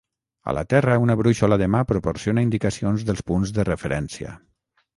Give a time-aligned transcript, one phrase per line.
[0.51, 4.37] A la terra, una brúixola de mà proporciona indicacions dels punts de referència.